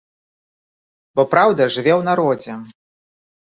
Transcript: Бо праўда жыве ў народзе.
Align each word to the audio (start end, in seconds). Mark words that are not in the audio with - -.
Бо 1.19 1.27
праўда 1.35 1.69
жыве 1.77 1.93
ў 1.99 2.09
народзе. 2.11 2.53